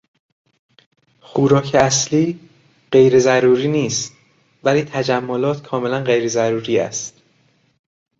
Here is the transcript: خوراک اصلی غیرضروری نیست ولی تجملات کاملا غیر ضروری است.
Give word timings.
خوراک 1.21 1.75
اصلی 1.79 2.39
غیرضروری 2.91 3.67
نیست 3.67 4.13
ولی 4.63 4.81
تجملات 4.83 5.61
کاملا 5.63 5.99
غیر 5.99 6.27
ضروری 6.27 6.79
است. 6.79 7.21